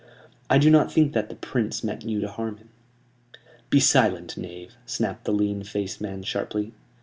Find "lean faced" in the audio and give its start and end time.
5.31-6.01